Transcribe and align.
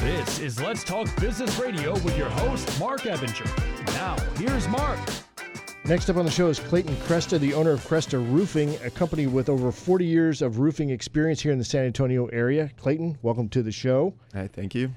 This 0.00 0.38
is 0.38 0.58
Let's 0.58 0.82
Talk 0.82 1.14
Business 1.20 1.58
Radio 1.58 1.92
with 1.92 2.16
your 2.16 2.30
host, 2.30 2.80
Marc 2.80 3.02
Ebinger. 3.02 3.44
Now, 3.88 4.16
here's 4.38 4.66
Marc. 4.66 4.98
Next 5.84 6.08
up 6.08 6.16
on 6.16 6.24
the 6.24 6.30
show 6.30 6.48
is 6.48 6.58
Clayton 6.58 6.96
Kresta, 6.96 7.38
the 7.38 7.52
owner 7.52 7.72
of 7.72 7.86
Kresta 7.86 8.14
Roofing, 8.14 8.76
a 8.82 8.90
company 8.90 9.26
with 9.26 9.50
over 9.50 9.70
40 9.70 10.06
years 10.06 10.40
of 10.40 10.58
roofing 10.58 10.88
experience 10.88 11.42
here 11.42 11.52
in 11.52 11.58
the 11.58 11.64
San 11.66 11.84
Antonio 11.84 12.28
area. 12.28 12.70
Clayton, 12.78 13.18
welcome 13.20 13.50
to 13.50 13.62
the 13.62 13.70
show. 13.70 14.14
Hey, 14.32 14.48
thank 14.50 14.74
you. 14.74 14.90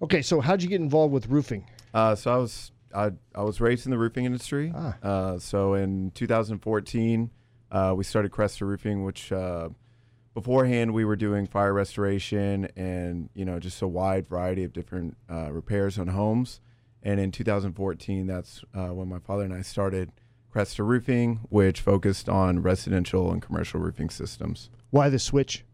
Okay, 0.00 0.22
so 0.22 0.40
how'd 0.40 0.62
you 0.62 0.70
get 0.70 0.80
involved 0.80 1.12
with 1.12 1.26
roofing? 1.26 1.66
Uh, 1.92 2.14
so 2.14 2.32
I 2.32 2.36
was 2.38 2.72
I, 2.94 3.10
I 3.34 3.42
was 3.42 3.60
raised 3.60 3.84
in 3.84 3.90
the 3.90 3.98
roofing 3.98 4.24
industry. 4.24 4.72
Ah. 4.74 4.96
Uh, 5.02 5.38
so 5.38 5.74
in 5.74 6.12
2014, 6.12 7.30
uh, 7.70 7.92
we 7.94 8.04
started 8.04 8.32
Kresta 8.32 8.62
Roofing, 8.62 9.04
which 9.04 9.32
uh, 9.32 9.68
beforehand 10.34 10.94
we 10.94 11.04
were 11.04 11.16
doing 11.16 11.46
fire 11.46 11.72
restoration 11.72 12.68
and 12.76 13.28
you 13.34 13.44
know 13.44 13.58
just 13.58 13.82
a 13.82 13.88
wide 13.88 14.28
variety 14.28 14.64
of 14.64 14.72
different 14.72 15.16
uh, 15.30 15.50
repairs 15.52 15.98
on 15.98 16.08
homes. 16.08 16.60
And 17.02 17.18
in 17.18 17.32
2014, 17.32 18.26
that's 18.26 18.62
uh, 18.74 18.88
when 18.88 19.08
my 19.08 19.18
father 19.20 19.44
and 19.44 19.54
I 19.54 19.62
started 19.62 20.12
Kresta 20.54 20.86
Roofing, 20.86 21.40
which 21.48 21.80
focused 21.80 22.28
on 22.28 22.60
residential 22.60 23.32
and 23.32 23.40
commercial 23.40 23.80
roofing 23.80 24.10
systems. 24.10 24.68
Why 24.90 25.08
the 25.08 25.18
switch? 25.18 25.64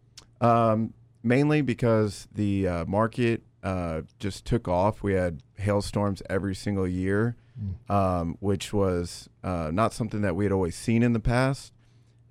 Um, 0.40 0.94
mainly 1.22 1.62
because 1.62 2.28
the 2.32 2.68
uh, 2.68 2.84
market 2.84 3.42
uh, 3.62 4.02
just 4.18 4.44
took 4.44 4.68
off. 4.68 5.02
We 5.02 5.14
had 5.14 5.42
hailstorms 5.56 6.22
every 6.30 6.54
single 6.54 6.86
year, 6.86 7.36
um, 7.88 8.36
which 8.40 8.72
was 8.72 9.28
uh, 9.42 9.70
not 9.72 9.92
something 9.92 10.20
that 10.22 10.36
we 10.36 10.44
had 10.44 10.52
always 10.52 10.76
seen 10.76 11.02
in 11.02 11.12
the 11.12 11.20
past. 11.20 11.72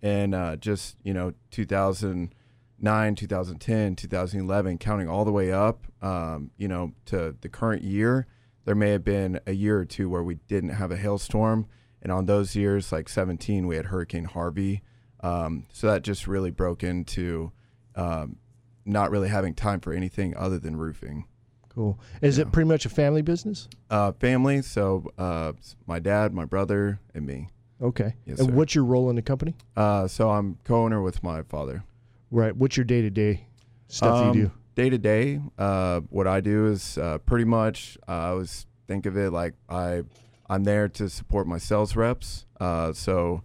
And 0.02 0.36
uh, 0.36 0.56
just, 0.58 0.98
you 1.04 1.14
know, 1.14 1.34
2009, 1.52 3.16
2010, 3.16 3.96
2011, 3.96 4.78
counting 4.78 5.10
all 5.10 5.26
the 5.26 5.32
way 5.32 5.52
up, 5.52 5.88
um, 6.02 6.52
you 6.58 6.68
know, 6.68 6.94
to 7.06 7.36
the 7.42 7.50
current 7.50 7.84
year, 7.84 8.28
there 8.66 8.76
may 8.76 8.92
have 8.92 9.04
been 9.04 9.40
a 9.48 9.54
year 9.54 9.80
or 9.80 9.86
two 9.86 10.10
where 10.10 10.24
we 10.24 10.36
didn't 10.48 10.70
have 10.72 10.92
a 10.92 10.98
hailstorm. 10.98 11.68
And 12.02 12.12
on 12.12 12.26
those 12.26 12.56
years, 12.56 12.92
like 12.92 13.10
17, 13.10 13.66
we 13.66 13.76
had 13.76 13.88
Hurricane 13.88 14.26
Harvey. 14.26 14.84
Um, 15.22 15.66
so 15.72 15.88
that 15.88 16.04
just 16.04 16.28
really 16.28 16.52
broke 16.52 16.84
into 16.84 17.52
um, 17.96 18.38
not 18.86 19.10
really 19.10 19.30
having 19.30 19.56
time 19.56 19.80
for 19.80 19.94
anything 19.94 20.36
other 20.38 20.60
than 20.60 20.76
roofing. 20.76 21.26
Cool. 21.70 22.00
Is 22.22 22.38
it 22.38 22.52
pretty 22.52 22.70
much 22.70 22.86
a 22.86 22.90
family 22.90 23.22
business? 23.22 23.68
Uh, 23.90 24.14
family, 24.14 24.62
so 24.62 25.12
uh, 25.18 25.54
my 25.86 26.00
dad, 26.00 26.34
my 26.34 26.46
brother, 26.46 27.02
and 27.14 27.26
me. 27.26 27.50
Okay. 27.82 28.16
Yes, 28.26 28.40
and 28.40 28.50
sir. 28.50 28.54
what's 28.56 28.76
your 28.76 28.86
role 28.86 29.10
in 29.10 29.16
the 29.16 29.22
company? 29.22 29.56
Uh, 29.76 30.08
so 30.08 30.30
I'm 30.30 30.58
co-owner 30.64 31.02
with 31.02 31.24
my 31.24 31.44
father. 31.44 31.84
Right. 32.32 32.56
What's 32.56 32.78
your 32.78 32.86
day 32.86 33.02
to 33.02 33.10
day 33.10 33.48
stuff 33.88 34.36
you 34.36 34.44
do? 34.44 34.52
Day 34.76 34.90
to 34.90 34.98
day, 34.98 35.42
uh, 35.58 36.02
what 36.10 36.28
I 36.28 36.42
do 36.42 36.68
is 36.68 36.98
uh, 36.98 37.20
pretty 37.20 37.46
much 37.46 37.98
uh, 38.10 38.12
I 38.12 38.28
always 38.30 38.66
think 38.88 39.06
of 39.06 39.18
it 39.18 39.32
like 39.32 39.54
I 39.70 40.04
I'm 40.50 40.64
there 40.64 40.88
to 40.90 41.10
support 41.10 41.48
my 41.48 41.58
sales 41.58 41.96
reps. 41.96 42.46
Uh, 42.60 42.94
so 42.94 43.42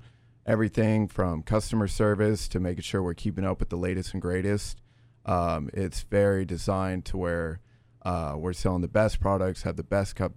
everything 0.47 1.07
from 1.07 1.43
customer 1.43 1.87
service 1.87 2.49
to 2.49 2.61
making 2.61 2.83
sure 2.83 3.03
we're 3.03 3.15
keeping 3.15 3.45
up 3.45 3.61
with 3.61 3.69
the 3.69 3.77
latest 3.77 4.13
and 4.13 4.21
greatest. 4.21 4.81
Um, 5.25 5.71
it's 5.73 6.03
very 6.03 6.45
designed 6.45 7.05
to 7.07 7.17
where 7.17 7.61
uh, 8.03 8.35
we're 8.37 8.53
selling 8.53 8.83
the 8.83 8.89
best 8.89 9.21
products, 9.21 9.63
have 9.63 9.77
the 9.77 9.85
best 9.85 10.17
cu- 10.17 10.35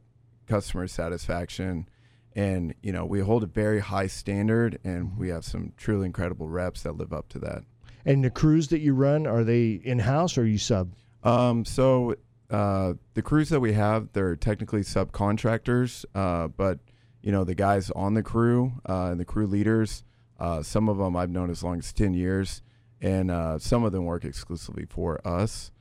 customer 0.47 0.87
satisfaction, 0.87 1.87
and 2.35 2.73
you 2.81 2.91
know 2.91 3.05
we 3.05 3.19
hold 3.19 3.43
a 3.43 3.47
very 3.47 3.79
high 3.79 4.07
standard, 4.07 4.79
and 4.83 5.17
we 5.17 5.29
have 5.29 5.45
some 5.45 5.73
truly 5.77 6.05
incredible 6.05 6.49
reps 6.49 6.83
that 6.83 6.97
live 6.97 7.13
up 7.13 7.29
to 7.29 7.39
that. 7.39 7.63
And 8.05 8.23
the 8.23 8.29
crews 8.29 8.67
that 8.69 8.79
you 8.79 8.93
run, 8.93 9.25
are 9.25 9.43
they 9.43 9.71
in 9.83 9.99
house 9.99 10.37
or 10.37 10.41
are 10.41 10.45
you 10.45 10.57
sub? 10.57 10.93
Um, 11.23 11.63
so 11.63 12.15
uh, 12.49 12.93
the 13.13 13.21
crews 13.21 13.49
that 13.49 13.61
we 13.61 13.73
have, 13.73 14.09
they're 14.13 14.35
technically 14.35 14.81
subcontractors, 14.81 16.03
uh, 16.13 16.49
but 16.49 16.79
you 17.21 17.31
know 17.31 17.43
the 17.43 17.55
guys 17.55 17.89
on 17.91 18.13
the 18.13 18.23
crew 18.23 18.73
uh, 18.87 19.09
and 19.11 19.19
the 19.19 19.25
crew 19.25 19.47
leaders, 19.47 20.03
uh, 20.39 20.61
some 20.61 20.89
of 20.89 20.97
them 20.97 21.15
I've 21.15 21.29
known 21.29 21.49
as 21.49 21.63
long 21.63 21.79
as 21.79 21.93
ten 21.93 22.13
years, 22.13 22.61
and 23.01 23.31
uh, 23.31 23.59
some 23.59 23.83
of 23.83 23.91
them 23.91 24.05
work 24.05 24.25
exclusively 24.25 24.85
for 24.85 25.25
us. 25.25 25.71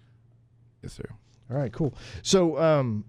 Yes, 0.83 0.93
sir. 0.95 1.05
All 1.51 1.59
right, 1.59 1.73
cool. 1.73 1.95
So, 2.23 2.59
um, 2.59 3.05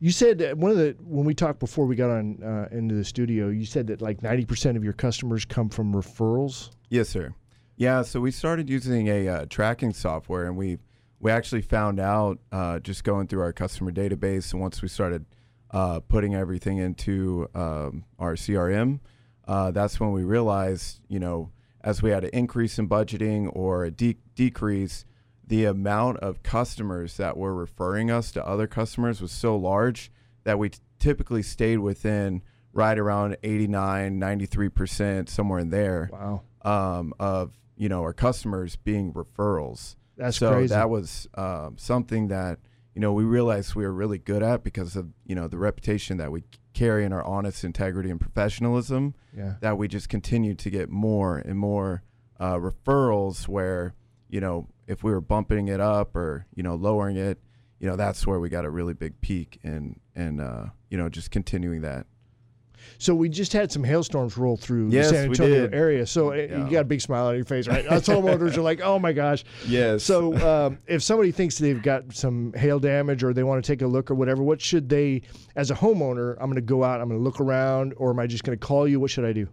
you 0.00 0.10
said 0.10 0.58
one 0.58 0.70
of 0.70 0.76
the 0.76 0.96
when 1.00 1.24
we 1.24 1.34
talked 1.34 1.60
before 1.60 1.86
we 1.86 1.96
got 1.96 2.10
on 2.10 2.42
uh, 2.42 2.68
into 2.70 2.94
the 2.94 3.04
studio, 3.04 3.48
you 3.48 3.64
said 3.64 3.86
that 3.88 4.02
like 4.02 4.22
ninety 4.22 4.44
percent 4.44 4.76
of 4.76 4.84
your 4.84 4.92
customers 4.92 5.44
come 5.44 5.68
from 5.68 5.94
referrals. 5.94 6.70
Yes, 6.90 7.08
sir. 7.08 7.34
Yeah, 7.76 8.02
so 8.02 8.20
we 8.20 8.30
started 8.30 8.70
using 8.70 9.08
a 9.08 9.28
uh, 9.28 9.46
tracking 9.50 9.92
software, 9.92 10.46
and 10.46 10.56
we 10.56 10.78
we 11.20 11.30
actually 11.30 11.62
found 11.62 11.98
out 11.98 12.38
uh, 12.52 12.78
just 12.80 13.02
going 13.02 13.26
through 13.26 13.40
our 13.40 13.52
customer 13.52 13.90
database, 13.90 14.52
and 14.52 14.60
once 14.60 14.82
we 14.82 14.88
started 14.88 15.24
uh, 15.70 16.00
putting 16.00 16.34
everything 16.34 16.78
into 16.78 17.48
um, 17.54 18.04
our 18.18 18.34
CRM, 18.34 19.00
uh, 19.48 19.70
that's 19.70 19.98
when 19.98 20.12
we 20.12 20.22
realized, 20.22 21.00
you 21.08 21.18
know, 21.18 21.50
as 21.82 22.02
we 22.02 22.10
had 22.10 22.24
an 22.24 22.30
increase 22.32 22.78
in 22.78 22.88
budgeting 22.88 23.50
or 23.54 23.84
a 23.84 23.90
de- 23.90 24.18
decrease, 24.34 25.04
the 25.46 25.64
amount 25.66 26.18
of 26.18 26.42
customers 26.42 27.16
that 27.18 27.36
were 27.36 27.54
referring 27.54 28.10
us 28.10 28.32
to 28.32 28.46
other 28.46 28.66
customers 28.66 29.20
was 29.20 29.30
so 29.32 29.56
large 29.56 30.10
that 30.44 30.58
we 30.58 30.70
t- 30.70 30.78
typically 30.98 31.42
stayed 31.42 31.78
within 31.78 32.42
right 32.72 32.98
around 32.98 33.36
89, 33.42 34.18
93%, 34.20 35.28
somewhere 35.28 35.58
in 35.58 35.70
there 35.70 36.10
Wow, 36.12 36.42
um, 36.62 37.12
of 37.18 37.52
you 37.76 37.88
know 37.88 38.02
our 38.02 38.12
customers 38.12 38.76
being 38.76 39.12
referrals. 39.12 39.96
that's 40.16 40.36
so 40.38 40.52
crazy. 40.52 40.68
that 40.68 40.88
was 40.90 41.28
um, 41.34 41.76
something 41.76 42.28
that 42.28 42.58
you 42.94 43.00
know 43.00 43.12
we 43.12 43.24
realized 43.24 43.74
we 43.74 43.82
were 43.84 43.92
really 43.92 44.18
good 44.18 44.42
at 44.42 44.62
because 44.62 44.96
of 44.96 45.08
you 45.26 45.34
know 45.34 45.48
the 45.48 45.58
reputation 45.58 46.16
that 46.18 46.30
we 46.30 46.44
carry 46.72 47.04
in 47.04 47.12
our 47.12 47.24
honest 47.24 47.64
integrity 47.64 48.10
and 48.10 48.20
professionalism. 48.20 49.14
yeah, 49.36 49.54
That 49.60 49.76
we 49.78 49.88
just 49.88 50.08
continued 50.08 50.58
to 50.60 50.70
get 50.70 50.88
more 50.90 51.38
and 51.38 51.58
more 51.58 52.02
uh, 52.40 52.54
referrals. 52.56 53.46
Where 53.48 53.94
you 54.28 54.40
know 54.40 54.68
if 54.86 55.02
we 55.02 55.10
were 55.12 55.20
bumping 55.20 55.68
it 55.68 55.80
up 55.80 56.14
or 56.16 56.46
you 56.54 56.62
know 56.62 56.74
lowering 56.74 57.16
it, 57.16 57.38
you 57.80 57.88
know 57.88 57.96
that's 57.96 58.26
where 58.26 58.40
we 58.40 58.48
got 58.48 58.64
a 58.64 58.70
really 58.70 58.94
big 58.94 59.20
peak 59.20 59.58
and 59.62 59.98
and 60.14 60.40
uh, 60.40 60.66
you 60.90 60.98
know 60.98 61.08
just 61.08 61.30
continuing 61.30 61.82
that. 61.82 62.06
So 62.98 63.14
we 63.14 63.30
just 63.30 63.54
had 63.54 63.72
some 63.72 63.82
hailstorms 63.82 64.36
roll 64.36 64.58
through 64.58 64.90
Yes, 64.90 65.08
the 65.10 65.16
San 65.16 65.24
Antonio 65.30 65.70
area. 65.72 66.06
So 66.06 66.32
uh, 66.32 66.34
Yeah. 66.34 66.64
you 66.66 66.70
got 66.70 66.80
a 66.80 66.84
big 66.84 67.00
smile 67.00 67.26
on 67.28 67.34
your 67.34 67.44
face, 67.46 67.66
right? 67.66 67.86
Us 67.86 68.06
homeowners 68.06 68.58
are 68.58 68.62
like, 68.62 68.80
"Oh 68.82 68.98
my 68.98 69.12
gosh!" 69.14 69.42
Yes. 69.66 70.04
So 70.04 70.36
um, 70.46 70.78
if 70.86 71.02
somebody 71.02 71.32
thinks 71.32 71.56
they've 71.56 71.80
got 71.82 72.12
some 72.14 72.52
hail 72.54 72.78
damage 72.78 73.24
or 73.24 73.32
they 73.32 73.42
want 73.42 73.64
to 73.64 73.66
take 73.66 73.80
a 73.80 73.86
look 73.86 74.10
or 74.10 74.14
whatever, 74.14 74.42
what 74.42 74.60
should 74.60 74.90
they, 74.90 75.22
as 75.56 75.70
a 75.70 75.74
homeowner, 75.74 76.32
I'm 76.38 76.46
going 76.46 76.56
to 76.56 76.60
go 76.60 76.84
out, 76.84 77.00
I'm 77.00 77.08
going 77.08 77.18
to 77.18 77.24
look 77.24 77.40
around, 77.40 77.94
or 77.96 78.10
am 78.10 78.18
I 78.18 78.26
just 78.26 78.44
going 78.44 78.58
to 78.58 78.64
call 78.66 78.86
you? 78.86 79.00
What 79.00 79.10
should 79.10 79.24
I 79.24 79.32
do? 79.32 79.48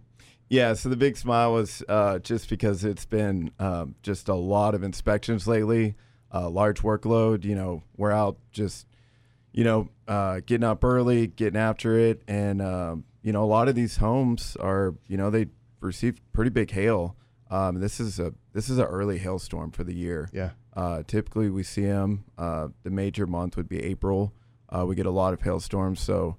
Yeah, 0.52 0.74
so 0.74 0.90
the 0.90 0.98
big 0.98 1.16
smile 1.16 1.54
was 1.54 1.82
uh, 1.88 2.18
just 2.18 2.50
because 2.50 2.84
it's 2.84 3.06
been 3.06 3.52
um, 3.58 3.94
just 4.02 4.28
a 4.28 4.34
lot 4.34 4.74
of 4.74 4.82
inspections 4.82 5.48
lately, 5.48 5.94
uh, 6.30 6.50
large 6.50 6.82
workload. 6.82 7.46
You 7.46 7.54
know, 7.54 7.84
we're 7.96 8.12
out 8.12 8.36
just, 8.50 8.86
you 9.52 9.64
know, 9.64 9.88
uh, 10.06 10.40
getting 10.44 10.64
up 10.64 10.84
early, 10.84 11.26
getting 11.26 11.58
after 11.58 11.98
it, 11.98 12.20
and 12.28 12.60
um, 12.60 13.04
you 13.22 13.32
know, 13.32 13.42
a 13.42 13.46
lot 13.46 13.68
of 13.68 13.74
these 13.74 13.96
homes 13.96 14.54
are, 14.60 14.94
you 15.06 15.16
know, 15.16 15.30
they 15.30 15.46
receive 15.80 16.20
pretty 16.34 16.50
big 16.50 16.70
hail. 16.70 17.16
Um, 17.50 17.80
this 17.80 17.98
is 17.98 18.20
a 18.20 18.34
this 18.52 18.68
is 18.68 18.76
an 18.76 18.84
early 18.84 19.16
hailstorm 19.16 19.70
for 19.70 19.84
the 19.84 19.94
year. 19.94 20.28
Yeah. 20.34 20.50
Uh, 20.76 21.02
typically, 21.06 21.48
we 21.48 21.62
see 21.62 21.86
them. 21.86 22.24
Uh, 22.36 22.68
the 22.82 22.90
major 22.90 23.26
month 23.26 23.56
would 23.56 23.70
be 23.70 23.82
April. 23.82 24.34
Uh, 24.68 24.84
we 24.84 24.96
get 24.96 25.06
a 25.06 25.10
lot 25.10 25.32
of 25.32 25.40
hailstorms, 25.40 26.00
so 26.00 26.36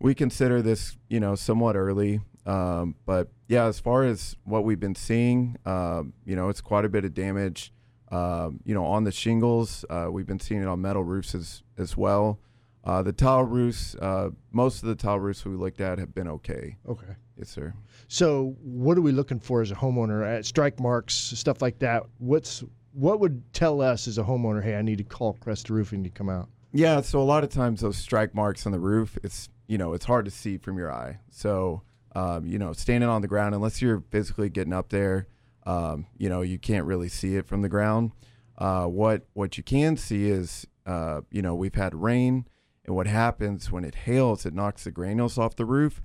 we 0.00 0.12
consider 0.12 0.60
this, 0.60 0.96
you 1.08 1.20
know, 1.20 1.36
somewhat 1.36 1.76
early. 1.76 2.20
Um, 2.46 2.94
but 3.06 3.28
yeah, 3.48 3.64
as 3.66 3.80
far 3.80 4.04
as 4.04 4.36
what 4.44 4.64
we've 4.64 4.80
been 4.80 4.94
seeing, 4.94 5.56
um, 5.64 6.12
you 6.24 6.36
know, 6.36 6.48
it's 6.48 6.60
quite 6.60 6.84
a 6.84 6.88
bit 6.88 7.04
of 7.04 7.14
damage. 7.14 7.72
Um, 8.10 8.60
you 8.64 8.74
know, 8.74 8.84
on 8.84 9.04
the 9.04 9.12
shingles, 9.12 9.84
uh, 9.90 10.08
we've 10.10 10.26
been 10.26 10.40
seeing 10.40 10.62
it 10.62 10.68
on 10.68 10.80
metal 10.80 11.02
roofs 11.02 11.34
as 11.34 11.62
as 11.78 11.96
well. 11.96 12.38
Uh, 12.84 13.02
the 13.02 13.12
tile 13.12 13.44
roofs, 13.44 13.94
uh, 13.96 14.28
most 14.52 14.82
of 14.82 14.88
the 14.88 14.94
tile 14.94 15.18
roofs 15.18 15.44
we 15.44 15.56
looked 15.56 15.80
at 15.80 15.98
have 15.98 16.14
been 16.14 16.28
okay. 16.28 16.76
Okay. 16.86 17.16
Yes, 17.38 17.48
sir. 17.48 17.72
So 18.08 18.56
what 18.62 18.98
are 18.98 19.00
we 19.00 19.10
looking 19.10 19.40
for 19.40 19.62
as 19.62 19.70
a 19.70 19.74
homeowner 19.74 20.24
at 20.24 20.44
strike 20.44 20.78
marks, 20.78 21.14
stuff 21.14 21.62
like 21.62 21.78
that? 21.78 22.04
What's 22.18 22.62
what 22.92 23.20
would 23.20 23.42
tell 23.52 23.80
us 23.80 24.06
as 24.06 24.18
a 24.18 24.22
homeowner, 24.22 24.62
hey, 24.62 24.76
I 24.76 24.82
need 24.82 24.98
to 24.98 25.04
call 25.04 25.34
Kresta 25.34 25.70
Roofing 25.70 26.04
to 26.04 26.10
come 26.10 26.28
out? 26.28 26.48
Yeah, 26.72 27.00
so 27.00 27.20
a 27.20 27.24
lot 27.24 27.42
of 27.42 27.50
times 27.50 27.80
those 27.80 27.96
strike 27.96 28.34
marks 28.34 28.66
on 28.66 28.72
the 28.72 28.78
roof, 28.78 29.18
it's 29.22 29.48
you 29.66 29.78
know 29.78 29.94
it's 29.94 30.04
hard 30.04 30.26
to 30.26 30.30
see 30.30 30.58
from 30.58 30.76
your 30.76 30.92
eye. 30.92 31.18
So 31.30 31.82
um, 32.14 32.46
you 32.46 32.58
know, 32.58 32.72
standing 32.72 33.10
on 33.10 33.22
the 33.22 33.28
ground, 33.28 33.54
unless 33.54 33.82
you're 33.82 34.02
physically 34.10 34.48
getting 34.48 34.72
up 34.72 34.90
there, 34.90 35.26
um, 35.66 36.06
you 36.16 36.28
know, 36.28 36.42
you 36.42 36.58
can't 36.58 36.86
really 36.86 37.08
see 37.08 37.36
it 37.36 37.46
from 37.46 37.62
the 37.62 37.68
ground. 37.68 38.12
Uh, 38.56 38.86
what 38.86 39.26
what 39.32 39.56
you 39.56 39.64
can 39.64 39.96
see 39.96 40.30
is, 40.30 40.66
uh, 40.86 41.22
you 41.30 41.42
know, 41.42 41.54
we've 41.54 41.74
had 41.74 41.94
rain, 41.94 42.46
and 42.84 42.94
what 42.94 43.06
happens 43.06 43.72
when 43.72 43.84
it 43.84 43.94
hails, 43.94 44.46
it 44.46 44.54
knocks 44.54 44.84
the 44.84 44.90
granules 44.90 45.38
off 45.38 45.56
the 45.56 45.64
roof, 45.64 46.00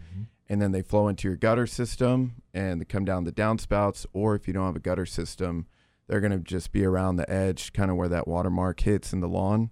and 0.48 0.62
then 0.62 0.72
they 0.72 0.82
flow 0.82 1.08
into 1.08 1.28
your 1.28 1.38
gutter 1.38 1.68
system, 1.68 2.42
and 2.54 2.82
they 2.82 2.86
come 2.86 3.06
down 3.06 3.24
the 3.24 3.32
downspouts. 3.32 4.06
Or 4.14 4.36
if 4.36 4.48
you 4.48 4.54
don't 4.54 4.66
have 4.66 4.76
a 4.76 4.80
gutter 4.80 5.06
system, 5.06 5.68
they're 6.08 6.22
going 6.22 6.32
to 6.32 6.40
just 6.40 6.72
be 6.72 6.84
around 6.84 7.18
the 7.18 7.30
edge, 7.30 7.72
kind 7.72 7.92
of 7.92 7.98
where 7.98 8.10
that 8.10 8.28
watermark 8.28 8.80
hits 8.80 9.14
in 9.14 9.20
the 9.20 9.28
lawn, 9.28 9.70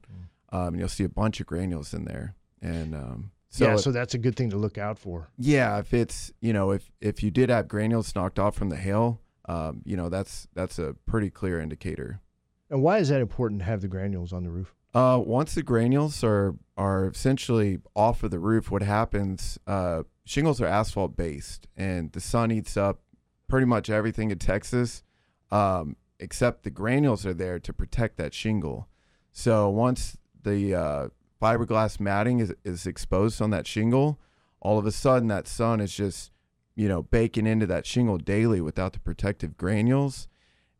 um, 0.51 0.67
and 0.67 0.79
you'll 0.79 0.89
see 0.89 1.03
a 1.03 1.09
bunch 1.09 1.39
of 1.39 1.47
granules 1.47 1.95
in 1.95 2.05
there. 2.05 2.35
And 2.61 2.93
um, 2.93 3.31
so, 3.49 3.65
yeah, 3.65 3.75
so 3.77 3.91
that's 3.91 4.13
a 4.13 4.17
good 4.17 4.35
thing 4.35 4.49
to 4.49 4.57
look 4.57 4.77
out 4.77 4.99
for. 4.99 5.29
yeah, 5.37 5.79
if 5.79 5.93
it's 5.93 6.31
you 6.41 6.53
know 6.53 6.71
if 6.71 6.91
if 7.01 7.23
you 7.23 7.31
did 7.31 7.49
have 7.49 7.67
granules 7.67 8.13
knocked 8.15 8.39
off 8.39 8.55
from 8.55 8.69
the 8.69 8.75
hail, 8.75 9.21
um, 9.45 9.81
you 9.85 9.95
know 9.97 10.09
that's 10.09 10.47
that's 10.53 10.79
a 10.79 10.95
pretty 11.05 11.29
clear 11.29 11.59
indicator. 11.59 12.21
And 12.69 12.83
why 12.83 12.97
is 12.97 13.09
that 13.09 13.21
important 13.21 13.61
to 13.61 13.65
have 13.65 13.81
the 13.81 13.87
granules 13.87 14.33
on 14.33 14.43
the 14.43 14.49
roof? 14.49 14.73
Uh, 14.93 15.21
once 15.23 15.53
the 15.53 15.63
granules 15.63 16.23
are 16.23 16.55
are 16.75 17.07
essentially 17.07 17.79
off 17.95 18.23
of 18.23 18.31
the 18.31 18.39
roof, 18.39 18.69
what 18.69 18.81
happens? 18.83 19.57
Uh, 19.65 20.03
shingles 20.25 20.59
are 20.59 20.67
asphalt 20.67 21.15
based, 21.15 21.67
and 21.77 22.11
the 22.11 22.19
sun 22.19 22.51
eats 22.51 22.75
up 22.75 22.99
pretty 23.47 23.65
much 23.65 23.89
everything 23.89 24.31
in 24.31 24.37
Texas, 24.37 25.03
um, 25.51 25.95
except 26.19 26.63
the 26.63 26.69
granules 26.69 27.25
are 27.25 27.33
there 27.33 27.59
to 27.59 27.71
protect 27.71 28.17
that 28.17 28.33
shingle. 28.33 28.87
So 29.31 29.69
once 29.69 30.17
the 30.43 30.75
uh, 30.75 31.07
fiberglass 31.41 31.99
matting 31.99 32.39
is, 32.39 32.53
is 32.63 32.85
exposed 32.85 33.41
on 33.41 33.49
that 33.51 33.67
shingle, 33.67 34.19
all 34.59 34.77
of 34.77 34.85
a 34.85 34.91
sudden 34.91 35.27
that 35.29 35.47
sun 35.47 35.79
is 35.79 35.93
just 35.93 36.31
you 36.75 36.87
know 36.87 37.03
baking 37.03 37.47
into 37.47 37.65
that 37.65 37.85
shingle 37.85 38.17
daily 38.17 38.61
without 38.61 38.93
the 38.93 38.99
protective 38.99 39.57
granules, 39.57 40.27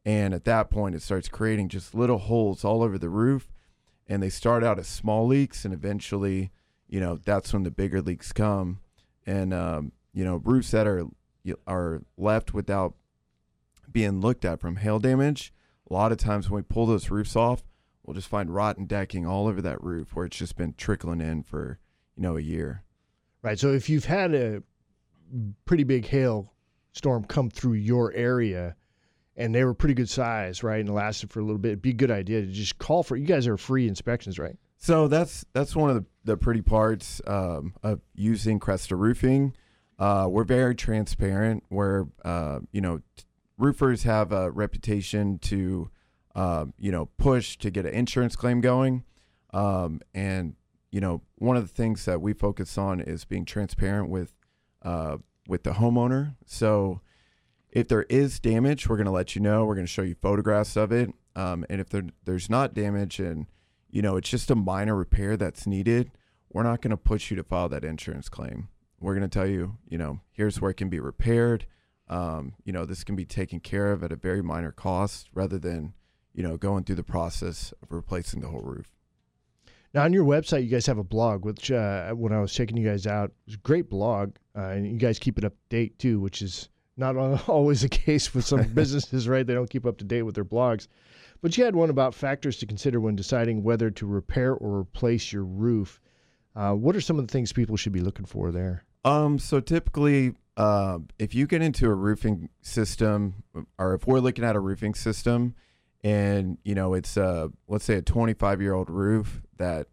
and 0.06 0.34
at 0.34 0.46
that 0.46 0.70
point 0.70 0.96
it 0.96 1.02
starts 1.02 1.28
creating 1.28 1.70
just 1.70 1.96
little 1.96 2.18
holes 2.18 2.64
all 2.64 2.82
over 2.82 2.98
the 2.98 3.10
roof 3.10 3.50
and 4.08 4.24
they 4.24 4.30
start 4.30 4.64
out 4.64 4.80
as 4.80 4.88
small 4.88 5.28
leaks 5.28 5.66
and 5.66 5.74
eventually 5.74 6.52
you 6.88 7.00
know 7.00 7.20
that's 7.26 7.54
when 7.54 7.64
the 7.64 7.72
bigger 7.72 8.02
leaks 8.02 8.32
come. 8.32 8.80
And 9.26 9.54
um, 9.54 9.92
you 10.14 10.24
know 10.24 10.38
roofs 10.38 10.72
that 10.72 10.88
are 10.88 11.06
are 11.66 12.02
left 12.18 12.54
without 12.54 12.96
being 13.92 14.20
looked 14.20 14.46
at 14.46 14.60
from 14.60 14.78
hail 14.78 15.00
damage 15.00 15.54
a 15.90 15.94
lot 15.94 16.12
of 16.12 16.18
times 16.18 16.50
when 16.50 16.62
we 16.62 16.64
pull 16.64 16.86
those 16.86 17.10
roofs 17.10 17.36
off 17.36 17.64
we'll 18.08 18.16
just 18.16 18.28
find 18.28 18.56
rotten 18.56 18.86
decking 18.86 19.28
all 19.28 19.48
over 19.48 19.62
that 19.62 19.84
roof 19.84 20.16
where 20.16 20.26
it's 20.26 20.38
just 20.38 20.56
been 20.56 20.74
trickling 20.76 21.22
in 21.22 21.44
for 21.44 21.78
you 22.16 22.24
know 22.24 22.36
a 22.36 22.42
year 22.42 22.84
Right. 23.48 23.58
So 23.58 23.72
if 23.72 23.90
you've 23.90 24.06
had 24.06 24.34
a 24.34 24.62
pretty 25.66 25.84
big 25.84 26.06
hail 26.06 26.54
storm 26.92 27.24
come 27.24 27.50
through 27.50 27.74
your 27.74 28.12
area 28.14 28.76
and 29.36 29.54
they 29.54 29.64
were 29.64 29.74
pretty 29.74 29.94
good 29.94 30.10
size, 30.10 30.64
right, 30.64 30.80
and 30.80 30.94
lasted 30.94 31.32
for 31.32 31.40
a 31.40 31.44
little 31.44 31.60
bit, 31.60 31.70
it'd 31.70 31.82
be 31.82 31.92
a 31.92 31.94
good 31.94 32.12
idea 32.12 32.42
to 32.42 32.48
just 32.48 32.78
call 32.80 33.04
for 33.04 33.16
you 33.16 33.26
guys 33.26 33.48
are 33.48 33.56
free 33.56 33.88
inspections, 33.88 34.40
right? 34.40 34.58
So 34.78 35.08
that's 35.08 35.46
that's 35.54 35.76
one 35.76 35.90
of 35.90 35.96
the, 35.96 36.06
the 36.26 36.38
pretty 36.38 36.62
parts 36.62 37.22
um, 37.26 37.74
of 37.84 38.02
using 38.16 38.60
Kresta 38.60 38.98
Roofing. 38.98 39.56
Uh, 39.98 40.28
we're 40.30 40.44
very 40.44 40.76
transparent. 40.76 41.64
Where 41.70 42.08
uh, 42.26 42.60
you 42.72 42.82
know 42.82 42.98
t- 43.16 43.24
roofers 43.58 44.04
have 44.04 44.32
a 44.32 44.52
reputation 44.52 45.40
to 45.40 45.90
um, 46.38 46.74
you 46.78 46.92
know 46.92 47.08
push 47.18 47.58
to 47.58 47.70
get 47.70 47.86
an 47.86 47.94
insurance 47.94 48.38
claim 48.38 48.62
going, 48.62 49.04
um, 49.54 50.00
and 50.14 50.56
you 50.92 51.02
know 51.02 51.22
one 51.36 51.58
of 51.58 51.68
the 51.68 51.74
things 51.74 52.06
that 52.06 52.22
we 52.22 52.32
focus 52.32 52.78
on 52.78 53.02
is 53.02 53.26
being 53.26 53.44
transparent 53.44 54.10
with 54.10 54.34
uh, 54.84 55.18
with 55.50 55.64
the 55.64 55.72
homeowner. 55.72 56.36
So 56.46 57.02
if 57.70 57.90
there 57.90 58.04
is 58.04 58.40
damage, 58.40 58.88
we're 58.88 58.96
going 58.96 59.06
to 59.06 59.12
let 59.12 59.36
you 59.36 59.42
know. 59.42 59.66
We're 59.66 59.76
going 59.76 59.86
to 59.86 59.92
show 59.92 60.04
you 60.04 60.16
photographs 60.22 60.78
of 60.78 60.94
it, 60.94 61.10
um, 61.36 61.66
and 61.70 61.82
if 61.82 61.90
there, 61.90 62.04
there's 62.24 62.50
not 62.50 62.74
damage 62.74 63.20
and 63.20 63.48
you 63.90 64.02
know, 64.02 64.18
it's 64.18 64.30
just 64.30 64.52
a 64.52 64.56
minor 64.56 64.96
repair 64.96 65.38
that's 65.38 65.66
needed, 65.66 66.12
we're 66.52 66.64
not 66.64 66.82
going 66.82 66.92
to 66.92 66.98
push 66.98 67.30
you 67.30 67.38
to 67.38 67.44
file 67.44 67.70
that 67.70 67.84
insurance 67.84 68.30
claim. 68.30 68.70
We're 69.00 69.16
going 69.16 69.30
to 69.30 69.40
tell 69.40 69.48
you, 69.48 69.78
you 69.88 69.98
know, 69.98 70.20
here's 70.32 70.60
where 70.60 70.72
it 70.72 70.78
can 70.78 70.90
be 70.90 71.00
repaired. 71.00 71.66
Um, 72.10 72.54
you 72.64 72.74
know, 72.74 72.86
this 72.86 73.04
can 73.04 73.16
be 73.16 73.26
taken 73.26 73.60
care 73.60 73.92
of 73.92 74.04
at 74.04 74.12
a 74.12 74.16
very 74.16 74.42
minor 74.42 74.72
cost 74.72 75.30
rather 75.34 75.58
than, 75.58 75.94
you 76.38 76.44
know, 76.44 76.56
going 76.56 76.84
through 76.84 76.96
the 76.96 77.04
process 77.04 77.74
of 77.82 77.92
replacing 77.92 78.42
the 78.42 78.48
whole 78.48 78.62
roof. 78.62 78.96
Now 79.94 80.04
on 80.04 80.14
your 80.14 80.24
website, 80.24 80.64
you 80.64 80.70
guys 80.70 80.86
have 80.86 81.00
a 81.00 81.04
blog, 81.04 81.44
which 81.44 81.72
uh, 81.72 82.12
when 82.12 82.32
I 82.32 82.40
was 82.40 82.54
checking 82.54 82.78
you 82.78 82.88
guys 82.88 83.08
out, 83.08 83.32
was 83.48 83.56
a 83.56 83.60
great 83.60 83.90
blog, 83.90 84.36
uh, 84.56 84.68
and 84.68 84.86
you 84.86 84.98
guys 84.98 85.18
keep 85.18 85.40
it 85.40 85.44
up 85.44 85.54
to 85.54 85.76
date 85.76 85.98
too, 85.98 86.20
which 86.20 86.44
is 86.44 86.70
not 86.96 87.18
always 87.50 87.82
the 87.82 87.90
case 87.90 88.36
with 88.36 88.46
some 88.46 88.62
businesses, 88.74 89.28
right? 89.28 89.48
They 89.48 89.56
don't 89.56 89.70
keep 89.70 89.88
up 89.88 89.98
to 89.98 90.06
date 90.06 90.22
with 90.22 90.36
their 90.36 90.46
blogs. 90.46 90.88
But 91.42 91.58
you 91.58 91.64
had 91.64 91.76
one 91.76 91.90
about 91.90 92.14
factors 92.14 92.58
to 92.58 92.68
consider 92.68 93.00
when 93.00 93.16
deciding 93.16 93.64
whether 93.64 93.90
to 93.90 94.06
repair 94.06 94.54
or 94.54 94.80
replace 94.80 95.34
your 95.34 95.44
roof. 95.44 96.00
Uh, 96.56 96.74
what 96.74 96.96
are 96.96 97.02
some 97.02 97.18
of 97.18 97.26
the 97.26 97.32
things 97.32 97.52
people 97.52 97.78
should 97.78 97.94
be 97.94 98.02
looking 98.02 98.26
for 98.26 98.52
there? 98.52 98.84
Um, 99.06 99.40
so 99.40 99.60
typically, 99.60 100.34
uh, 100.56 101.00
if 101.18 101.34
you 101.34 101.48
get 101.48 101.64
into 101.64 101.88
a 101.88 101.94
roofing 101.94 102.50
system, 102.62 103.44
or 103.80 103.96
if 103.96 104.06
we're 104.06 104.20
looking 104.20 104.44
at 104.44 104.56
a 104.56 104.60
roofing 104.60 104.94
system, 104.94 105.56
and 106.08 106.58
you 106.64 106.74
know 106.74 106.94
it's 106.94 107.18
a 107.18 107.52
let's 107.68 107.84
say 107.84 107.96
a 107.96 108.02
25 108.02 108.62
year 108.62 108.74
old 108.74 108.90
roof 108.90 109.42
that 109.58 109.88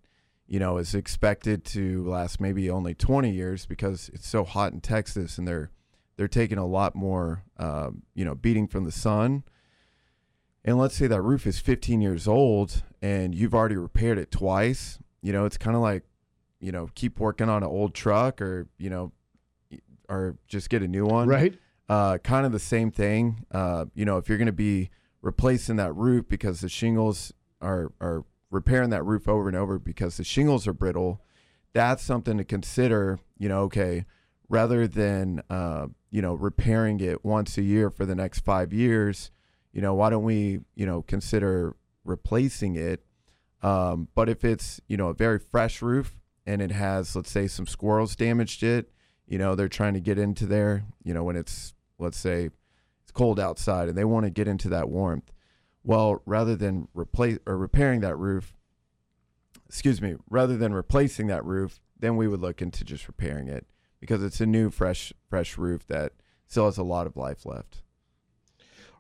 you 0.47 0.61
know 0.61 0.77
is 0.77 0.95
expected 0.95 1.65
to 1.65 2.05
last 2.05 2.41
maybe 2.41 2.71
only 2.71 2.95
20 2.95 3.31
years 3.31 3.67
because 3.67 4.11
it's 4.15 4.29
so 4.29 4.45
hot 4.45 4.73
in 4.73 4.81
Texas 4.81 5.39
and 5.39 5.49
they're 5.49 5.71
they're 6.17 6.29
taking 6.29 6.59
a 6.59 6.67
lot 6.67 6.95
more 6.95 7.43
um, 7.59 8.03
you 8.15 8.25
know 8.25 8.35
beating 8.35 8.69
from 8.69 8.85
the 8.85 8.93
sun. 8.93 9.43
And 10.67 10.79
let's 10.79 10.95
say 10.95 11.07
that 11.09 11.21
roof 11.21 11.47
is 11.47 11.59
15 11.59 12.01
years 12.01 12.27
old 12.27 12.83
and 13.03 13.35
you've 13.35 13.55
already 13.55 13.77
repaired 13.77 14.17
it 14.17 14.31
twice. 14.31 14.99
You 15.21 15.33
know, 15.33 15.45
it's 15.45 15.59
kind 15.59 15.77
of 15.77 15.83
like 15.83 16.05
you 16.61 16.73
know, 16.73 16.89
keep 16.95 17.21
working 17.21 17.51
on 17.51 17.63
an 17.63 17.69
old 17.69 17.93
truck 17.93 18.41
or, 18.41 18.67
you 18.79 18.89
know, 18.89 19.13
or 20.09 20.39
just 20.49 20.71
get 20.71 20.83
a 20.83 20.89
new 20.89 21.05
one. 21.05 21.29
Right? 21.29 21.59
Uh, 21.91 22.17
kind 22.19 22.47
of 22.47 22.53
the 22.53 22.59
same 22.59 22.91
thing. 22.91 23.45
Uh, 23.51 23.85
you 23.95 24.07
know, 24.07 24.17
if 24.17 24.31
you're 24.31 24.39
going 24.39 24.47
to 24.47 24.53
be 24.53 24.89
replacing 25.25 25.77
that 25.77 25.93
roof 25.95 26.29
because 26.29 26.61
the 26.61 26.69
shingles 26.69 27.33
are, 27.61 27.93
are 28.01 28.25
repairing 28.51 28.91
that 28.91 29.03
roof 29.03 29.27
over 29.27 29.49
and 29.49 29.57
over 29.57 29.79
because 29.79 30.19
the 30.19 30.25
shingles 30.25 30.69
are 30.69 30.75
brittle, 30.75 31.21
that's 31.73 32.03
something 32.03 32.37
to 32.37 32.45
consider, 32.45 33.19
you 33.39 33.49
know, 33.49 33.63
okay, 33.63 34.05
rather 34.49 34.87
than, 34.87 35.43
uh, 35.49 35.87
you 36.11 36.21
know, 36.21 36.35
repairing 36.35 37.01
it 37.01 37.25
once 37.25 37.57
a 37.57 37.63
year 37.63 37.91
for 37.91 38.05
the 38.05 38.15
next 38.15 38.41
five 38.41 38.73
years, 38.73 39.31
you 39.73 39.81
know, 39.81 39.95
why 39.95 40.11
don't 40.11 40.23
we, 40.23 40.61
you 40.75 40.85
know, 40.85 41.03
consider 41.03 41.75
replacing 42.05 42.77
it? 42.77 43.03
Um, 43.63 44.09
but 44.15 44.29
if 44.29 44.45
it's, 44.45 44.81
you 44.87 44.99
know, 44.99 45.09
a 45.09 45.15
very 45.15 45.39
fresh 45.39 45.81
roof, 45.81 46.21
and 46.47 46.61
it 46.61 46.71
has 46.71 47.17
let's 47.17 47.31
say 47.31 47.47
some 47.47 47.67
squirrels 47.67 48.15
damaged 48.17 48.63
it 48.63 48.91
you 49.27 49.39
know 49.39 49.55
they're 49.55 49.69
trying 49.69 49.95
to 49.95 50.01
get 50.01 50.19
into 50.19 50.47
there 50.47 50.85
you 51.03 51.15
know 51.15 51.25
when 51.25 51.37
it's 51.37 51.75
let's 51.99 52.19
say 52.19 52.51
cold 53.15 53.41
outside 53.41 53.89
and 53.89 53.97
they 53.97 54.05
want 54.05 54.25
to 54.25 54.31
get 54.31 54.49
into 54.49 54.69
that 54.69 54.89
warmth 54.89 55.33
well 55.83 56.21
rather 56.27 56.55
than 56.55 56.87
replace 56.95 57.39
or 57.47 57.57
repairing 57.57 58.01
that 58.01 58.17
roof 58.17 58.55
excuse 59.67 60.03
me 60.03 60.15
rather 60.29 60.57
than 60.57 60.75
replacing 60.75 61.27
that 61.29 61.45
roof 61.45 61.81
then 61.99 62.17
we 62.17 62.29
would 62.29 62.41
look 62.41 62.61
into 62.61 62.85
just 62.85 63.07
repairing 63.09 63.49
it 63.49 63.67
because 64.01 64.23
it's 64.23 64.41
a 64.41 64.47
new 64.47 64.69
fresh 64.71 65.13
fresh 65.31 65.57
roof 65.57 65.87
that 65.87 66.13
still 66.47 66.67
has 66.67 66.77
a 66.77 66.83
lot 66.83 67.07
of 67.07 67.17
life 67.17 67.47
left 67.47 67.83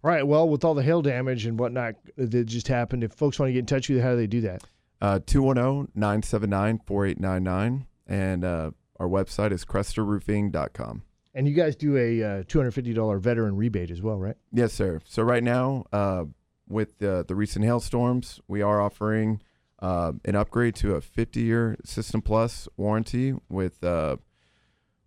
All 0.03 0.11
right. 0.11 0.27
Well, 0.27 0.49
with 0.49 0.65
all 0.65 0.75
the 0.75 0.83
hail 0.83 1.03
damage 1.03 1.47
and 1.47 1.59
whatnot 1.59 1.95
that 2.17 2.45
just 2.45 2.69
happened, 2.69 3.03
if 3.05 3.13
folks 3.13 3.39
want 3.39 3.49
to 3.49 3.53
get 3.55 3.61
in 3.61 3.67
touch 3.67 3.89
with 3.89 3.97
you, 3.97 4.03
how 4.03 4.11
do 4.11 4.17
they 4.17 4.27
do 4.27 4.43
that? 4.43 4.63
uh, 5.01 5.19
210-979-4899 5.21 7.87
and 8.07 8.45
uh, 8.45 8.71
our 8.99 9.09
website 9.09 9.53
is 9.53 9.65
krestaroofing.com 9.65 11.03
And 11.35 11.49
you 11.49 11.55
guys 11.55 11.75
do 11.75 11.97
a 11.97 12.23
uh, 12.23 12.43
$250 12.45 13.21
veteran 13.21 13.57
rebate 13.57 13.91
as 13.91 14.01
well, 14.01 14.19
right? 14.19 14.37
Yes, 14.53 14.73
sir. 14.73 15.01
So 15.05 15.23
right 15.23 15.43
now, 15.43 15.85
uh, 15.93 16.27
with 16.69 16.99
the, 16.99 17.25
the 17.27 17.35
recent 17.35 17.65
hailstorms, 17.65 18.41
we 18.47 18.63
are 18.63 18.81
offering 18.81 19.43
uh, 19.81 20.13
an 20.25 20.37
upgrade 20.37 20.77
to 20.77 20.95
a 20.95 21.01
50-year 21.01 21.77
System 21.85 22.23
Plus 22.23 22.69
warranty 22.77 23.35
with 23.49 23.83
uh, 23.83 24.17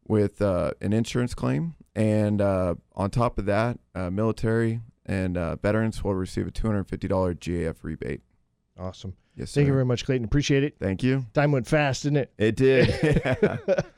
with 0.07 0.41
uh, 0.41 0.71
an 0.79 0.93
insurance 0.93 1.33
claim, 1.33 1.75
and 1.93 2.41
uh, 2.41 2.75
on 2.95 3.09
top 3.09 3.37
of 3.37 3.45
that, 3.45 3.77
uh, 3.93 4.09
military 4.09 4.79
and 5.05 5.37
uh, 5.37 5.55
veterans 5.57 6.03
will 6.03 6.15
receive 6.15 6.47
a 6.47 6.51
$250 6.51 7.09
GAF 7.39 7.75
rebate. 7.83 8.21
Awesome. 8.79 9.15
Yes, 9.35 9.51
sir. 9.51 9.59
Thank 9.61 9.67
you 9.67 9.73
very 9.73 9.85
much, 9.85 10.05
Clayton. 10.05 10.25
Appreciate 10.25 10.63
it. 10.63 10.75
Thank 10.79 11.03
you. 11.03 11.25
Time 11.33 11.51
went 11.51 11.67
fast, 11.67 12.03
didn't 12.03 12.17
it? 12.17 12.33
It 12.37 12.55
did. 12.55 12.87